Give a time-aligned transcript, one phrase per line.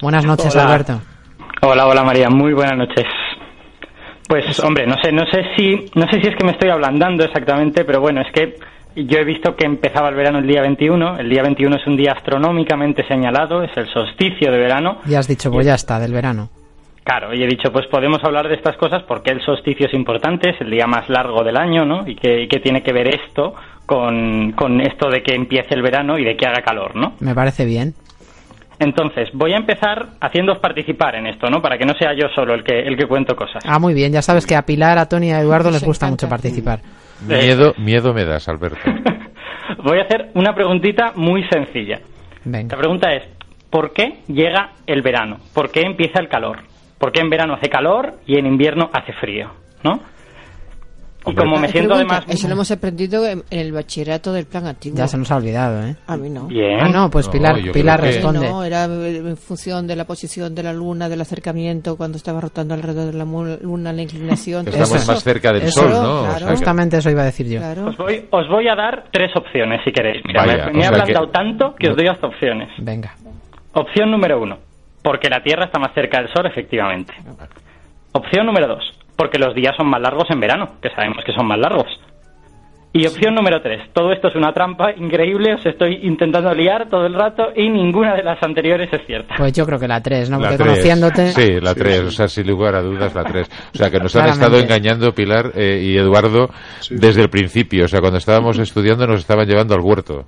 [0.00, 0.66] Buenas noches, Hola.
[0.66, 1.00] Alberto.
[1.62, 3.04] Hola, hola María, muy buenas noches.
[4.28, 7.24] Pues hombre, no sé, no sé si, no sé si es que me estoy ablandando
[7.24, 8.58] exactamente, pero bueno, es que
[8.96, 11.18] yo he visto que empezaba el verano el día 21.
[11.18, 14.98] El día 21 es un día astronómicamente señalado, es el solsticio de verano.
[15.06, 16.48] Ya has dicho, pues ya está, del verano.
[17.04, 20.50] Claro, y he dicho, pues podemos hablar de estas cosas porque el solsticio es importante,
[20.50, 22.06] es el día más largo del año, ¿no?
[22.06, 23.54] Y que, y que tiene que ver esto
[23.86, 27.12] con, con esto de que empiece el verano y de que haga calor, ¿no?
[27.20, 27.94] Me parece bien.
[28.78, 31.62] Entonces, voy a empezar haciéndoos participar en esto, ¿no?
[31.62, 33.64] Para que no sea yo solo el que, el que cuento cosas.
[33.66, 34.12] Ah, muy bien.
[34.12, 36.80] Ya sabes que a Pilar, a Tony y a Eduardo les gusta mucho participar.
[37.26, 38.78] Miedo, miedo me das, Alberto.
[39.82, 42.00] Voy a hacer una preguntita muy sencilla.
[42.44, 42.76] La Venga.
[42.76, 43.22] pregunta es,
[43.70, 45.38] ¿por qué llega el verano?
[45.54, 46.58] ¿Por qué empieza el calor?
[46.98, 49.50] ¿Por qué en verano hace calor y en invierno hace frío?
[49.82, 50.00] ¿no?
[51.28, 52.24] Y como me siento pregunta, además...
[52.34, 54.96] Eso lo hemos aprendido en, el bachillerato del plan antiguo.
[54.98, 55.96] Ya se nos ha olvidado, ¿eh?
[56.06, 56.46] A mí no.
[56.46, 56.78] Bien.
[56.80, 58.48] Ah, no, pues No, Pilar, yo Pilar responde.
[58.48, 62.74] No, era en función de la posición de la luna, del acercamiento, cuando estaba rotando
[62.74, 64.68] alrededor de la luna, la inclinación.
[64.68, 65.12] Estamos eso.
[65.12, 66.20] más cerca del Eso, sol, ¿no?
[66.20, 67.58] O Claro, sea que- Justamente eso iba a decir yo.
[67.58, 67.86] claro.
[67.88, 70.22] Os voy, os voy a dar tres opciones, si queréis.
[70.24, 72.68] Mira, Vaya, me, o me he sea ablandado que- tanto que os doy hasta opciones.
[72.78, 73.14] Venga.
[73.72, 74.58] Opción número uno,
[75.02, 77.12] porque la Tierra está más cerca del Sol, efectivamente.
[78.12, 81.46] Opción número dos, porque los días son más largos en verano, que sabemos que son
[81.46, 81.86] más largos.
[82.92, 87.04] Y opción número tres, todo esto es una trampa increíble, os estoy intentando liar todo
[87.04, 89.34] el rato y ninguna de las anteriores es cierta.
[89.36, 90.38] Pues yo creo que la 3, ¿no?
[90.38, 90.68] La Porque tres.
[90.68, 91.26] conociéndote.
[91.26, 93.70] Sí, la 3, o sea, sin lugar a dudas, la 3.
[93.74, 96.48] O sea, que nos han estado engañando Pilar eh, y Eduardo
[96.88, 97.84] desde el principio.
[97.84, 100.24] O sea, cuando estábamos estudiando nos estaban llevando al huerto.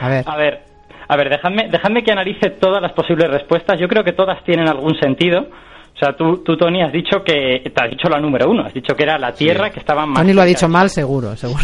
[0.00, 0.24] A ver.
[0.28, 0.60] A ver,
[1.08, 3.80] a ver, dejadme, dejadme que analice todas las posibles respuestas.
[3.80, 5.48] Yo creo que todas tienen algún sentido.
[5.94, 8.74] O sea, tú, tú Tony, has dicho que te has dicho la número uno, has
[8.74, 10.18] dicho que era la Tierra que estaba más.
[10.20, 11.62] Tony lo ha dicho mal, seguro, seguro.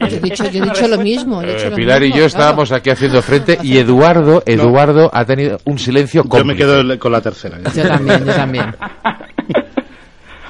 [0.00, 1.42] Yo he dicho, yo he dicho lo mismo.
[1.42, 2.26] he Eh, dicho lo Pilar y mismo, yo claro.
[2.26, 6.46] estábamos aquí haciendo frente y Eduardo, Eduardo ha tenido un silencio Yo cómplice.
[6.46, 7.58] me quedo con la tercera.
[7.74, 7.82] ya.
[7.82, 8.66] Yo también, yo también.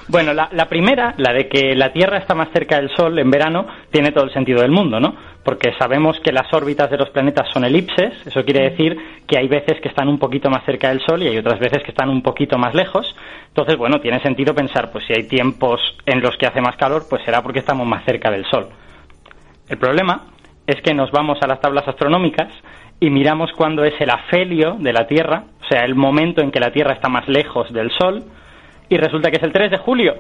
[0.09, 3.31] Bueno, la, la primera, la de que la Tierra está más cerca del Sol en
[3.31, 5.15] verano, tiene todo el sentido del mundo, ¿no?
[5.45, 8.97] Porque sabemos que las órbitas de los planetas son elipses, eso quiere decir
[9.27, 11.83] que hay veces que están un poquito más cerca del Sol y hay otras veces
[11.83, 13.15] que están un poquito más lejos.
[13.49, 17.03] Entonces, bueno, tiene sentido pensar, pues si hay tiempos en los que hace más calor,
[17.09, 18.69] pues será porque estamos más cerca del Sol.
[19.69, 20.23] El problema
[20.67, 22.49] es que nos vamos a las tablas astronómicas
[22.99, 26.61] y miramos cuándo es el afelio de la Tierra, o sea, el momento en que
[26.61, 28.25] la Tierra está más lejos del Sol,
[28.89, 30.15] y resulta que es el 3 de julio.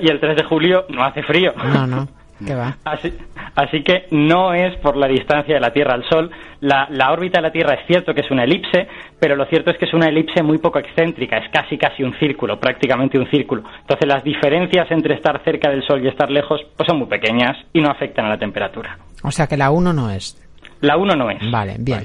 [0.00, 1.52] Y el 3 de julio no hace frío.
[1.56, 2.08] No, no.
[2.44, 2.76] ¿Qué va?
[2.84, 3.12] Así,
[3.54, 6.30] así que no es por la distancia de la Tierra al Sol.
[6.60, 8.86] La, la órbita de la Tierra es cierto que es una elipse,
[9.18, 12.12] pero lo cierto es que es una elipse muy poco excéntrica, es casi casi un
[12.18, 13.62] círculo, prácticamente un círculo.
[13.80, 17.56] Entonces las diferencias entre estar cerca del Sol y estar lejos pues son muy pequeñas
[17.72, 18.98] y no afectan a la temperatura.
[19.22, 20.36] O sea que la 1 no es.
[20.82, 21.50] La 1 no es.
[21.50, 22.02] Vale, bien.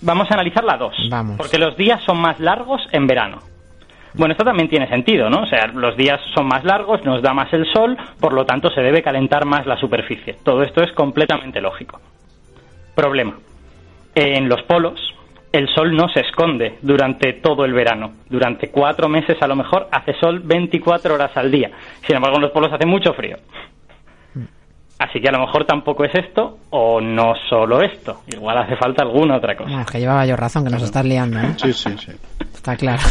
[0.00, 1.08] Vamos a analizar la 2.
[1.10, 1.36] Vamos.
[1.36, 3.40] Porque los días son más largos en verano.
[4.14, 5.42] Bueno, esto también tiene sentido, ¿no?
[5.42, 8.70] O sea, los días son más largos, nos da más el sol, por lo tanto
[8.70, 10.36] se debe calentar más la superficie.
[10.42, 12.00] Todo esto es completamente lógico.
[12.94, 13.34] Problema.
[14.14, 14.98] En los polos,
[15.52, 18.12] el sol no se esconde durante todo el verano.
[18.28, 21.70] Durante cuatro meses a lo mejor hace sol 24 horas al día.
[22.06, 23.36] Sin embargo, en los polos hace mucho frío.
[24.98, 28.22] Así que a lo mejor tampoco es esto o no solo esto.
[28.26, 29.68] Igual hace falta alguna otra cosa.
[29.68, 31.54] Bueno, es que llevaba yo razón, que nos estás liando, ¿eh?
[31.56, 32.12] Sí, sí, sí.
[32.52, 33.02] Está claro.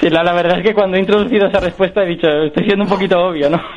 [0.00, 2.84] Sí, la, la verdad es que cuando he introducido esa respuesta he dicho, estoy siendo
[2.84, 3.60] un poquito obvio, ¿no?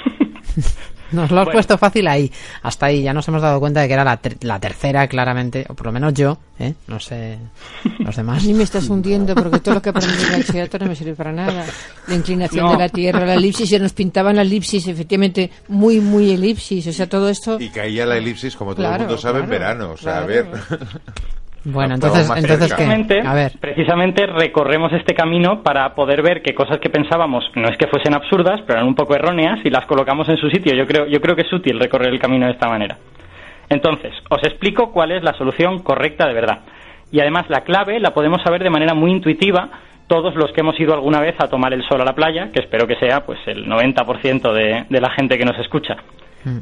[1.12, 1.58] Nos lo has Bueno.
[1.58, 2.32] puesto fácil ahí.
[2.64, 5.66] Hasta ahí ya nos hemos dado cuenta de que era la, ter- la tercera, claramente.
[5.68, 6.74] O por lo menos yo, ¿eh?
[6.88, 7.38] No sé
[8.00, 8.42] los A demás.
[8.46, 11.14] mí me estás hundiendo porque todo lo que aprendí en el bachillerato no me sirve
[11.14, 11.66] para nada.
[12.08, 12.72] La inclinación No.
[12.72, 16.88] de la Tierra, la elipsis, se nos pintaban la elipsis, efectivamente, muy, muy elipsis.
[16.88, 17.60] O sea, todo esto...
[17.60, 19.92] Y caía la elipsis, como todo Claro, el mundo sabe, en claro, verano.
[19.92, 20.50] O sea, a claro.
[20.52, 20.80] ver.
[21.64, 22.72] Bueno, entonces, entonces
[23.24, 23.52] A ver.
[23.60, 28.16] precisamente recorremos este camino para poder ver que cosas que pensábamos no es que fuesen
[28.16, 30.74] absurdas, pero eran un poco erróneas y las colocamos en su sitio.
[30.74, 32.98] Yo creo, yo creo que es útil recorrer el camino de esta manera.
[33.70, 36.60] Entonces, os explico cuál es la solución correcta de verdad.
[37.12, 39.70] Y además la clave la podemos saber de manera muy intuitiva
[40.08, 42.62] todos los que hemos ido alguna vez a tomar el sol a la playa, que
[42.62, 45.96] espero que sea pues el 90% de, de la gente que nos escucha.
[46.44, 46.58] Mm.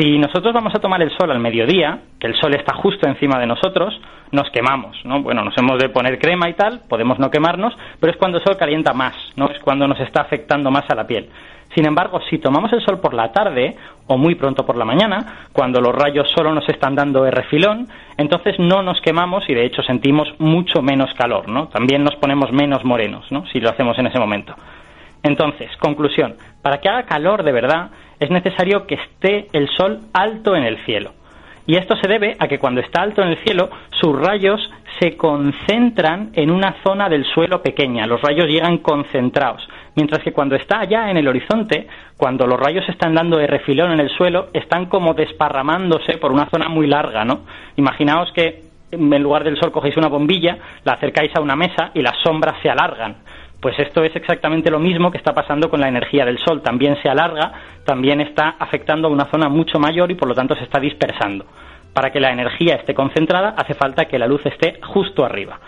[0.00, 3.38] Si nosotros vamos a tomar el sol al mediodía, que el sol está justo encima
[3.38, 4.00] de nosotros,
[4.32, 5.20] nos quemamos, ¿no?
[5.20, 8.44] Bueno, nos hemos de poner crema y tal, podemos no quemarnos, pero es cuando el
[8.44, 9.50] sol calienta más, ¿no?
[9.50, 11.28] Es cuando nos está afectando más a la piel.
[11.74, 13.76] Sin embargo, si tomamos el sol por la tarde
[14.06, 17.86] o muy pronto por la mañana, cuando los rayos solo nos están dando de refilón,
[18.16, 21.68] entonces no nos quemamos y de hecho sentimos mucho menos calor, ¿no?
[21.68, 23.44] También nos ponemos menos morenos, ¿no?
[23.52, 24.54] Si lo hacemos en ese momento.
[25.22, 30.54] Entonces, conclusión, para que haga calor de verdad es necesario que esté el sol alto
[30.54, 31.12] en el cielo.
[31.66, 33.70] Y esto se debe a que cuando está alto en el cielo,
[34.00, 34.60] sus rayos
[34.98, 39.66] se concentran en una zona del suelo pequeña, los rayos llegan concentrados.
[39.94, 41.86] Mientras que cuando está allá en el horizonte,
[42.16, 46.48] cuando los rayos están dando de refilón en el suelo, están como desparramándose por una
[46.50, 47.40] zona muy larga, ¿no?
[47.76, 48.62] Imaginaos que
[48.92, 52.56] en lugar del sol cogéis una bombilla, la acercáis a una mesa y las sombras
[52.62, 53.16] se alargan.
[53.60, 56.62] Pues esto es exactamente lo mismo que está pasando con la energía del Sol.
[56.62, 57.52] También se alarga,
[57.84, 61.44] también está afectando a una zona mucho mayor y por lo tanto se está dispersando.
[61.92, 65.60] Para que la energía esté concentrada hace falta que la luz esté justo arriba.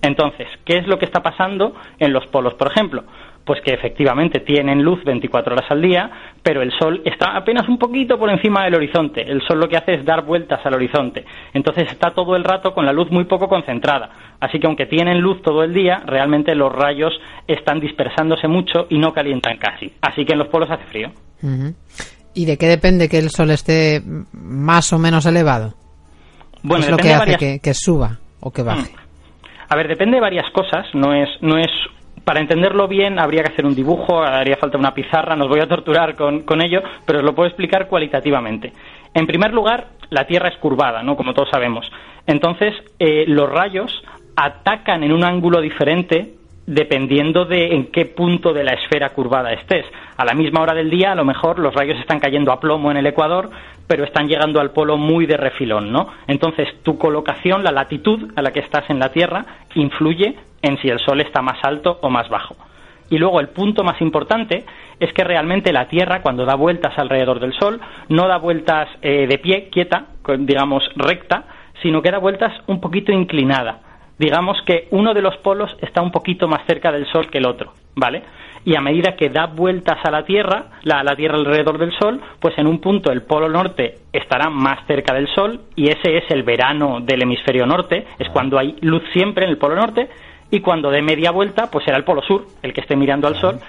[0.00, 3.04] Entonces, ¿qué es lo que está pasando en los polos, por ejemplo?
[3.46, 6.10] Pues que efectivamente tienen luz 24 horas al día,
[6.42, 9.22] pero el Sol está apenas un poquito por encima del horizonte.
[9.22, 11.24] El Sol lo que hace es dar vueltas al horizonte.
[11.54, 14.10] Entonces está todo el rato con la luz muy poco concentrada.
[14.40, 17.12] Así que aunque tienen luz todo el día, realmente los rayos
[17.46, 19.92] están dispersándose mucho y no calientan casi.
[20.02, 21.12] Así que en los polos hace frío.
[22.34, 24.02] ¿Y de qué depende que el Sol esté
[24.32, 25.74] más o menos elevado?
[26.64, 28.92] Bueno, es lo que hace varias- que, que suba o que baje.
[29.68, 30.86] A ver, depende de varias cosas.
[30.94, 31.70] No es, no es.
[32.26, 35.68] Para entenderlo bien habría que hacer un dibujo, haría falta una pizarra, nos voy a
[35.68, 38.72] torturar con, ello, pero os lo puedo explicar cualitativamente.
[39.14, 41.14] En primer lugar, la Tierra es curvada, ¿no?
[41.14, 41.88] Como todos sabemos.
[42.26, 44.02] Entonces, eh, los rayos
[44.34, 46.34] atacan en un ángulo diferente
[46.66, 49.86] dependiendo de en qué punto de la esfera curvada estés.
[50.16, 52.90] A la misma hora del día, a lo mejor los rayos están cayendo a plomo
[52.90, 53.50] en el ecuador,
[53.86, 56.08] pero están llegando al polo muy de refilón, ¿no?
[56.26, 59.46] Entonces, tu colocación, la latitud a la que estás en la Tierra,
[59.76, 60.34] influye
[60.66, 62.56] en si el Sol está más alto o más bajo.
[63.08, 64.64] Y luego el punto más importante
[64.98, 69.26] es que realmente la Tierra, cuando da vueltas alrededor del Sol, no da vueltas eh,
[69.26, 70.06] de pie, quieta,
[70.38, 71.44] digamos recta,
[71.82, 73.80] sino que da vueltas un poquito inclinada.
[74.18, 77.46] Digamos que uno de los polos está un poquito más cerca del Sol que el
[77.46, 78.22] otro, ¿vale?
[78.64, 82.20] Y a medida que da vueltas a la Tierra, la, la Tierra alrededor del Sol,
[82.40, 86.24] pues en un punto el polo norte estará más cerca del Sol y ese es
[86.30, 90.08] el verano del hemisferio norte, es cuando hay luz siempre en el polo norte
[90.50, 93.36] y cuando dé media vuelta, pues será el polo sur el que esté mirando al
[93.40, 93.60] sol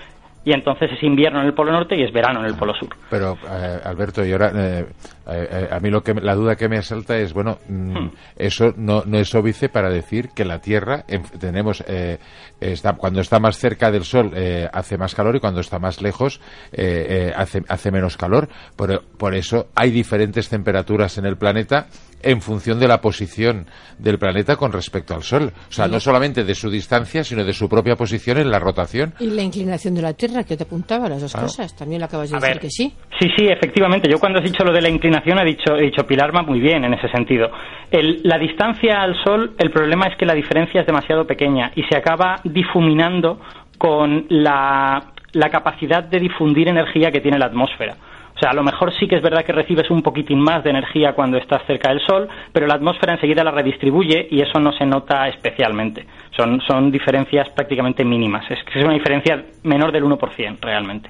[0.47, 2.87] y entonces es invierno en el polo norte y es verano en el polo sur.
[3.09, 4.85] Pero, eh, Alberto, y ahora, eh,
[5.29, 8.11] eh, a mí lo que, me- la duda que me asalta es, bueno, mm, Hmm.
[8.37, 12.17] eso no, no es óbice para decir que la Tierra, en- tenemos, eh,
[12.61, 16.01] está, cuando está más cerca del Sol eh, hace más calor y cuando está más
[16.01, 16.39] lejos
[16.71, 18.47] eh, eh, hace, hace menos calor.
[18.77, 21.87] Por, por eso hay diferentes temperaturas en el planeta
[22.23, 23.67] en función de la posición
[23.99, 25.51] del planeta con respecto al Sol.
[25.69, 29.13] O sea, no solamente de su distancia, sino de su propia posición en la rotación.
[29.19, 31.47] Y la inclinación de la Tierra, que te apuntaba, las dos Claro.
[31.47, 31.75] cosas.
[31.75, 32.61] También lo acabas de A decir ver.
[32.61, 32.93] que sí.
[33.19, 34.09] Sí, sí, efectivamente.
[34.09, 36.59] Yo cuando has dicho lo de la inclinación he dicho, he dicho Pilar va muy
[36.59, 37.49] bien en ese sentido.
[37.91, 41.83] El- la distancia al Sol, el problema es que la diferencia es demasiado pequeña y
[41.83, 43.39] se acaba difuminando
[43.77, 47.95] con la, la capacidad de difundir energía que tiene la atmósfera.
[48.37, 50.69] O sea, a lo mejor sí que es verdad que recibes un poquitín más de
[50.69, 54.71] energía cuando estás cerca del Sol, pero la atmósfera enseguida la redistribuye y eso no
[54.73, 56.05] se nota especialmente.
[56.35, 58.45] Son, son diferencias prácticamente mínimas.
[58.51, 61.09] Es que es una diferencia menor del 1% realmente.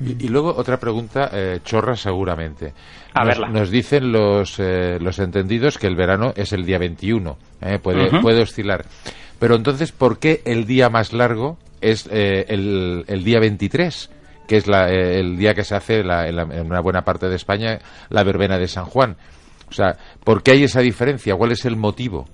[0.00, 2.72] Y, y luego otra pregunta eh, chorra seguramente.
[3.12, 3.48] A nos, verla.
[3.48, 8.20] nos dicen los, eh, los entendidos que el verano es el día 21, eh, puede,
[8.20, 8.84] puede oscilar.
[9.40, 14.10] Pero entonces, ¿por qué el día más largo es eh, el, el día 23?
[14.48, 17.02] Que es la, eh, el día que se hace la- en, la- en una buena
[17.02, 17.78] parte de España
[18.08, 19.16] la verbena de San Juan.
[19.68, 21.36] O sea, ¿por qué hay esa diferencia?
[21.36, 22.24] ¿Cuál es el motivo?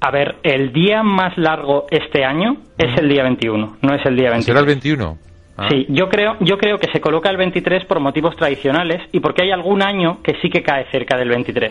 [0.00, 4.16] A ver, el día más largo este año es el día 21, no es el
[4.16, 4.44] día 23.
[4.46, 5.18] ¿Será el 21?
[5.58, 5.66] Ah.
[5.68, 9.42] Sí, yo creo, yo creo que se coloca el 23 por motivos tradicionales y porque
[9.42, 11.70] hay algún año que sí que cae cerca del 23.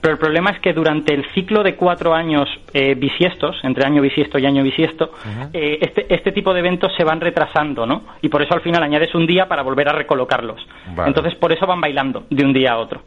[0.00, 4.00] Pero el problema es que durante el ciclo de cuatro años eh, bisiestos, entre año
[4.00, 5.10] bisiesto y año bisiesto,
[5.52, 8.02] eh, este, este tipo de eventos se van retrasando, ¿no?
[8.22, 10.60] Y por eso al final añades un día para volver a recolocarlos.
[10.94, 11.08] Vale.
[11.08, 13.00] Entonces por eso van bailando de un día a otro.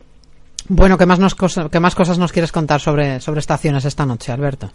[0.68, 4.06] Bueno, ¿qué más, nos cosa- qué más cosas nos quieres contar sobre, sobre estaciones esta
[4.06, 4.68] noche, Alberto?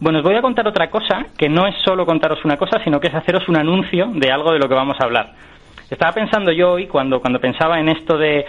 [0.00, 3.00] Bueno, os voy a contar otra cosa, que no es solo contaros una cosa, sino
[3.00, 5.32] que es haceros un anuncio de algo de lo que vamos a hablar.
[5.90, 8.44] Estaba pensando yo hoy, cuando, cuando pensaba en esto de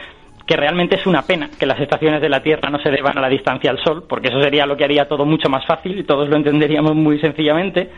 [0.45, 3.21] que realmente es una pena que las estaciones de la Tierra no se deban a
[3.21, 6.03] la distancia al Sol, porque eso sería lo que haría todo mucho más fácil y
[6.03, 7.89] todos lo entenderíamos muy sencillamente.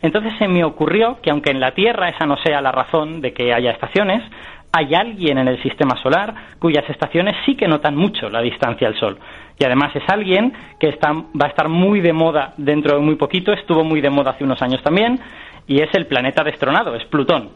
[0.00, 3.32] Entonces se me ocurrió que aunque en la Tierra esa no sea la razón de
[3.32, 4.22] que haya estaciones,
[4.72, 8.98] hay alguien en el sistema solar cuyas estaciones sí que notan mucho la distancia al
[8.98, 9.18] Sol.
[9.58, 13.16] Y además es alguien que está, va a estar muy de moda dentro de muy
[13.16, 15.20] poquito, estuvo muy de moda hace unos años también,
[15.66, 17.50] y es el planeta destronado, es Plutón,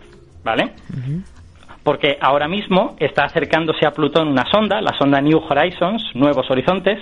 [0.44, 0.72] ¿vale?
[1.86, 6.98] Porque ahora mismo está acercándose a Plutón una sonda, la sonda New Horizons, Nuevos Horizontes,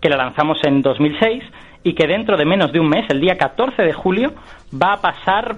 [0.00, 1.42] que la lanzamos en 2006
[1.86, 4.32] y que dentro de menos de un mes, el día 14 de julio,
[4.74, 5.56] va a pasar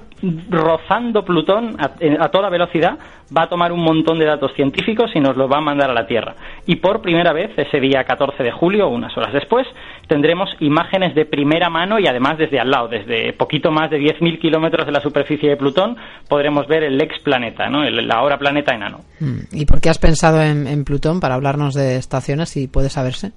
[0.50, 2.98] rozando Plutón a, toda velocidad,
[3.34, 5.94] va a tomar un montón de datos científicos y nos los va a mandar a
[5.94, 6.34] la Tierra.
[6.66, 9.66] Y por primera vez, ese día 14 de julio, unas horas después,
[10.06, 14.38] tendremos imágenes de primera mano y además desde al lado, desde poquito más de 10.000
[14.38, 15.96] kilómetros de la superficie de Plutón,
[16.28, 17.84] podremos ver el ex planeta, ¿no?
[17.84, 18.98] el, ahora planeta enano.
[19.18, 19.38] Hmm.
[19.50, 23.32] ¿Y por qué has pensado en, en Plutón para hablarnos de estaciones, si puede saberse?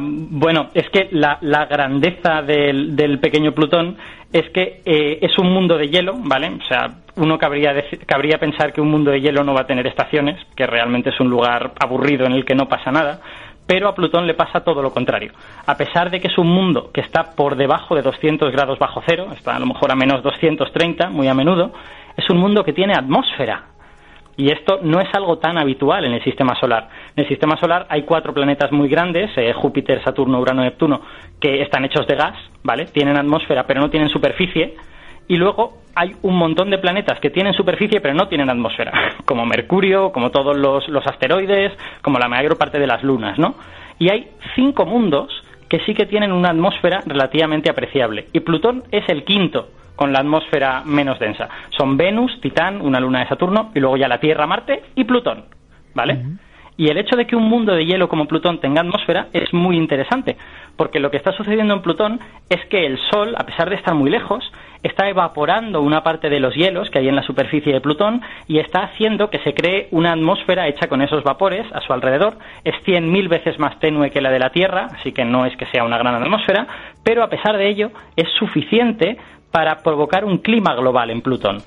[0.00, 3.96] Bueno, es que la, grandeza del, pequeño Plutón
[4.32, 6.48] es que eh, es un mundo de hielo, ¿vale?
[6.48, 7.74] O sea, uno cabría,
[8.06, 11.20] cabría pensar que un mundo de hielo no va a tener estaciones, que realmente es
[11.20, 13.20] un lugar aburrido en el que no pasa nada,
[13.66, 15.32] pero a Plutón le pasa todo lo contrario.
[15.66, 19.02] A pesar de que es un mundo que está por debajo de 200 grados bajo
[19.06, 21.72] cero, está a lo mejor a menos 230 muy a menudo,
[22.16, 23.64] es un mundo que tiene atmósfera,
[24.36, 26.88] y esto no es algo tan habitual en el sistema solar.
[27.16, 31.00] En el sistema solar hay cuatro planetas muy grandes, eh, Júpiter, Saturno, Urano, Neptuno,
[31.40, 32.84] que están hechos de gas, ¿vale?
[32.92, 34.74] Tienen atmósfera, pero no tienen superficie.
[35.26, 38.92] Y luego hay un montón de planetas que tienen superficie pero no tienen atmósfera,
[39.24, 43.54] como Mercurio, como todos los asteroides, como la mayor parte de las lunas, ¿no?
[43.98, 48.26] Y hay cinco mundos que sí que tienen una atmósfera relativamente apreciable.
[48.34, 51.48] Y Plutón es el quinto con la atmósfera menos densa.
[51.70, 55.46] Son Venus, Titán, una luna de Saturno y luego ya la Tierra, Marte y Plutón,
[55.94, 56.18] ¿vale?
[56.76, 59.76] Y el hecho de que un mundo de hielo como Plutón tenga atmósfera es muy
[59.76, 60.36] interesante,
[60.76, 63.94] porque lo que está sucediendo en Plutón es que el Sol, a pesar de estar
[63.94, 64.52] muy lejos,
[64.82, 68.58] está evaporando una parte de los hielos que hay en la superficie de Plutón y
[68.58, 72.36] está haciendo que se cree una atmósfera hecha con esos vapores a su alrededor.
[72.62, 75.66] Es 100.000 veces más tenue que la de la Tierra, así que no es que
[75.66, 76.66] sea una gran atmósfera,
[77.02, 79.16] pero a pesar de ello es suficiente
[79.50, 81.62] para provocar un clima global en Plutón.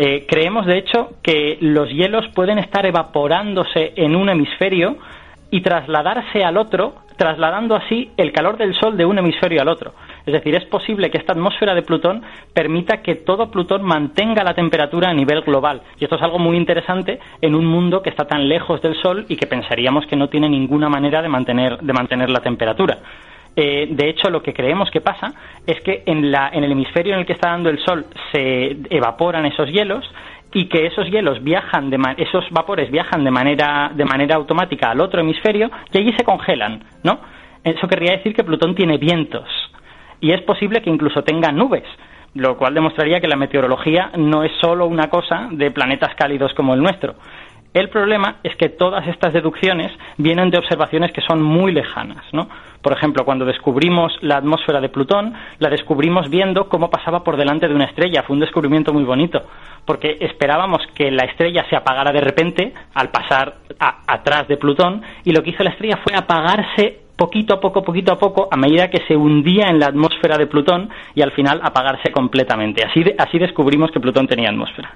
[0.00, 4.96] Eh, creemos, de hecho, que los hielos pueden estar evaporándose en un hemisferio
[5.50, 9.94] y trasladarse al otro, trasladando así el calor del Sol de un hemisferio al otro.
[10.24, 12.22] Es decir, es posible que esta atmósfera de Plutón
[12.54, 15.82] permita que todo Plutón mantenga la temperatura a nivel global.
[15.98, 19.26] Y esto es algo muy interesante en un mundo que está tan lejos del Sol
[19.28, 22.98] y que pensaríamos que no tiene ninguna manera de mantener, de mantener la temperatura.
[23.56, 25.32] Eh, de hecho, lo que creemos que pasa
[25.66, 28.76] es que en, la, en el hemisferio en el que está dando el Sol se
[28.90, 30.04] evaporan esos hielos
[30.52, 35.00] y que esos hielos viajan, de esos vapores viajan de manera, de manera automática al
[35.00, 37.20] otro hemisferio y allí se congelan, ¿no?
[37.64, 39.44] Eso querría decir que Plutón tiene vientos
[40.20, 41.84] y es posible que incluso tenga nubes,
[42.34, 46.74] lo cual demostraría que la meteorología no es solo una cosa de planetas cálidos como
[46.74, 47.14] el nuestro.
[47.74, 52.48] El problema es que todas estas deducciones vienen de observaciones que son muy lejanas, ¿no?
[52.82, 57.68] Por ejemplo, cuando descubrimos la atmósfera de Plutón, la descubrimos viendo cómo pasaba por delante
[57.68, 58.22] de una estrella.
[58.22, 59.42] Fue un descubrimiento muy bonito,
[59.84, 65.32] porque esperábamos que la estrella se apagara de repente al pasar atrás de Plutón, y
[65.32, 68.88] lo que hizo la estrella fue apagarse poquito a poco, poquito a poco, a medida
[68.88, 72.84] que se hundía en la atmósfera de Plutón y al final apagarse completamente.
[72.86, 74.94] Así, así descubrimos que Plutón tenía atmósfera.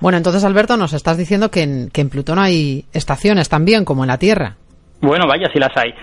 [0.00, 4.02] Bueno, entonces Alberto, nos estás diciendo que en, que en Plutón hay estaciones también, como
[4.02, 4.56] en la Tierra.
[5.00, 5.94] Bueno, vaya, si las hay.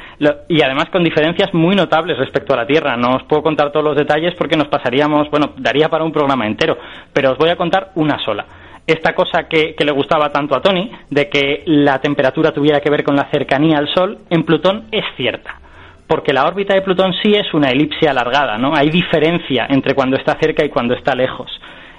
[0.47, 2.95] y además con diferencias muy notables respecto a la Tierra.
[2.95, 6.47] No os puedo contar todos los detalles porque nos pasaríamos, bueno, daría para un programa
[6.47, 6.77] entero,
[7.11, 8.45] pero os voy a contar una sola
[8.87, 13.03] esta cosa que, le gustaba tanto a Tony, de que la temperatura tuviera que ver
[13.03, 15.59] con la cercanía al Sol, en Plutón es cierta.
[16.07, 18.75] Porque la órbita de Plutón sí es una elipse alargada, ¿no?
[18.75, 21.49] Hay diferencia entre cuando está cerca y cuando está lejos.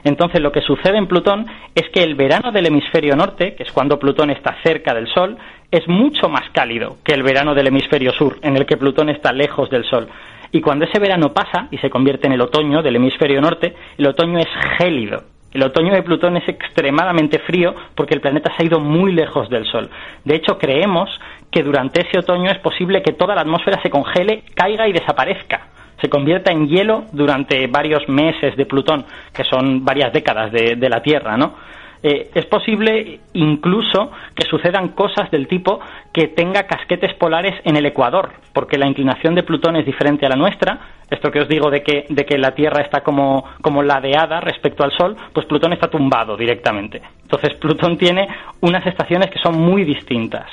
[0.04, 3.72] Entonces, lo que sucede en Plutón es que el verano del hemisferio norte, que es
[3.72, 5.36] cuando Plutón está cerca del Sol,
[5.70, 9.32] es mucho más cálido que el verano del hemisferio sur, en el que Plutón está
[9.32, 10.08] lejos del Sol.
[10.50, 14.06] Y cuando ese verano pasa y se convierte en el otoño del hemisferio norte, el
[14.06, 15.22] otoño es gélido,
[15.52, 19.49] el otoño de Plutón es extremadamente frío porque el planeta se ha ido muy lejos
[19.50, 19.90] del Sol.
[20.25, 21.11] De hecho, creemos
[21.50, 25.68] que durante ese otoño es posible que toda la atmósfera se congele, caiga y desaparezca.
[26.00, 30.88] Se convierta en hielo durante varios meses de Plutón, que son varias décadas de, de
[30.88, 31.54] la Tierra, ¿no?
[32.02, 35.78] Eh, es posible incluso que sucedan cosas del tipo
[36.12, 40.28] que tenga casquetes polares en el Ecuador, porque la inclinación de Plutón es diferente a
[40.28, 40.80] la nuestra.
[41.09, 44.82] Esto que os digo de que, de que la Tierra está como, como ladeada respecto
[44.82, 47.00] al Sol, pues Plutón está tumbado directamente.
[47.23, 48.26] Entonces Plutón tiene
[48.61, 50.47] unas estaciones que son muy distintas.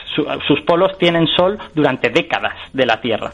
[0.48, 3.32] sus polos tienen Sol durante décadas de la Tierra.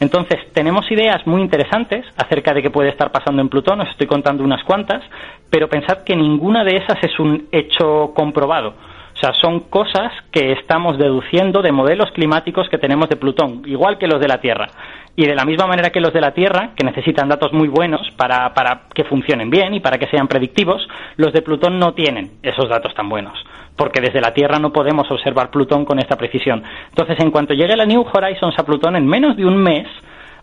[0.00, 4.06] Entonces, tenemos ideas muy interesantes acerca de qué puede estar pasando en Plutón, os estoy
[4.06, 5.02] contando unas cuantas,
[5.50, 8.74] pero pensad que ninguna de esas es un hecho comprobado.
[9.14, 13.98] O sea, son cosas que estamos deduciendo de modelos climáticos que tenemos de Plutón, igual
[13.98, 14.68] que los de la Tierra.
[15.18, 18.08] Y de la misma manera que los de la Tierra, que necesitan datos muy buenos
[18.16, 22.38] para, para que funcionen bien y para que sean predictivos, los de Plutón no tienen
[22.40, 23.36] esos datos tan buenos
[23.76, 26.62] porque desde la Tierra no podemos observar Plutón con esta precisión.
[26.90, 29.88] Entonces, en cuanto llegue la New Horizons a Plutón, en menos de un mes,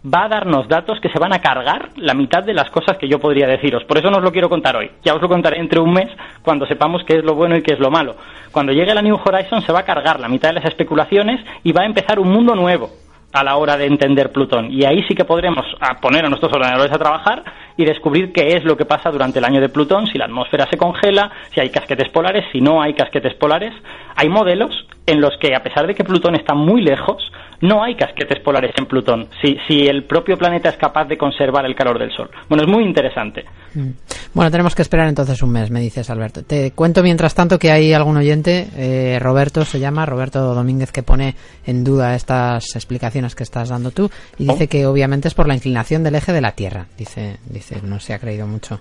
[0.06, 3.08] va a darnos datos que se van a cargar la mitad de las cosas que
[3.08, 3.86] yo podría deciros.
[3.86, 4.92] Por eso no os lo quiero contar hoy.
[5.04, 6.10] Ya os lo contaré entre un mes
[6.44, 8.16] cuando sepamos qué es lo bueno y qué es lo malo.
[8.52, 11.72] Cuando llegue la New Horizons se va a cargar la mitad de las especulaciones y
[11.72, 12.90] va a empezar un mundo nuevo
[13.36, 14.72] a la hora de entender Plutón.
[14.72, 15.66] Y ahí sí que podremos
[16.02, 17.44] poner a nuestros ordenadores a trabajar
[17.76, 20.68] y descubrir qué es lo que pasa durante el año de Plutón, si la atmósfera
[20.70, 23.74] se congela, si hay casquetes polares, si no hay casquetes polares.
[24.16, 27.32] Hay modelos en los que, a pesar de que Plutón está muy lejos,
[27.62, 31.66] no hay casquetes polares en Plutón, si, si el propio planeta es capaz de conservar
[31.66, 32.30] el calor del Sol.
[32.50, 33.46] Bueno, es muy interesante.
[33.74, 33.90] Mm.
[34.34, 36.44] Bueno, tenemos que esperar entonces un mes, me dices Alberto.
[36.44, 41.04] Te cuento mientras tanto que hay algún oyente, eh, Roberto se llama, Roberto Domínguez, que
[41.04, 41.36] pone
[41.66, 44.70] en duda estas explicaciones que estás dando tú y dice oh.
[44.70, 46.88] que obviamente es por la inclinación del eje de la Tierra.
[46.98, 48.80] Dice, dice, no se ha creído mucho.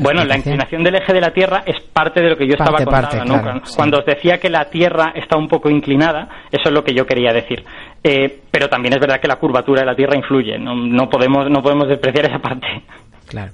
[0.00, 2.78] Bueno, la inclinación del eje de la Tierra es parte de lo que yo estaba
[2.84, 3.62] contando.
[3.76, 7.06] Cuando os decía que la Tierra está un poco inclinada, eso es lo que yo
[7.06, 7.64] quería decir.
[8.02, 10.58] Eh, pero también es verdad que la curvatura de la Tierra influye.
[10.58, 12.66] No, no, podemos, no podemos despreciar esa parte.
[13.26, 13.52] Claro.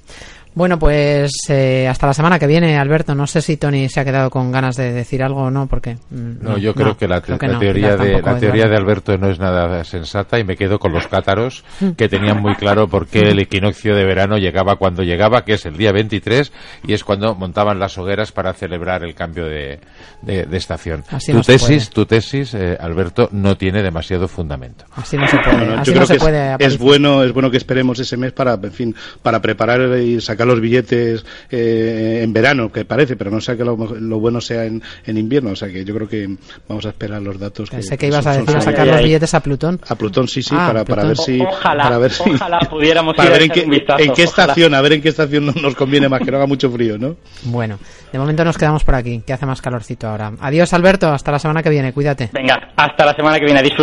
[0.52, 3.14] Bueno, pues eh, hasta la semana que viene, Alberto.
[3.14, 5.94] No sé si Tony se ha quedado con ganas de decir algo o no, porque...
[6.10, 9.84] Mm, no, yo creo que la, teoría, de, la teoría de Alberto no es nada
[9.84, 11.64] sensata y me quedo con los cátaros
[11.96, 15.66] que tenían muy claro por qué el equinoccio de verano llegaba cuando llegaba, que es
[15.66, 16.52] el día 23,
[16.84, 19.78] y es cuando montaban las hogueras para celebrar el cambio de,
[20.26, 21.04] estación.
[21.26, 24.84] tu, tesis, tu tesis, eh, Alberto, no tiene demasiado fundamento.
[24.96, 25.84] Así no se puede.
[25.84, 29.40] yo creo que es, bueno, es bueno que esperemos ese mes para, en fin, para
[29.40, 33.76] preparar y sacar los billetes eh, en verano, que parece, pero no sé que lo,
[33.76, 35.50] bueno sea en, invierno.
[35.50, 36.28] O sea que yo creo que
[36.68, 37.70] vamos a esperar los datos.
[37.70, 39.80] Pensé que, ibas a decir a sacar los billetes a Plutón.
[39.88, 41.40] A Plutón, sí, sí, ah, para, para ver si.
[41.40, 43.62] Ojalá, para ver si, ojalá pudiéramos para ver en qué,
[43.98, 46.70] en qué estación, a ver en qué estación nos conviene más, que no haga mucho
[46.70, 47.16] frío, ¿no?
[47.44, 47.78] Bueno,
[48.12, 50.32] de momento nos quedamos por aquí, que hace más calorcito ahora.
[50.40, 52.30] Adiós, Alberto, hasta la semana que viene, cuídate.
[52.32, 53.80] Venga, hasta la semana que viene, disfruta.